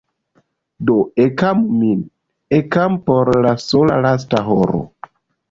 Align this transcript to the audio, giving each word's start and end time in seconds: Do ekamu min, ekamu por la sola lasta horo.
Do 0.89 0.95
ekamu 1.25 1.75
min, 1.81 1.99
ekamu 2.61 2.99
por 3.11 3.33
la 3.49 3.53
sola 3.67 4.01
lasta 4.09 4.43
horo. 4.51 4.83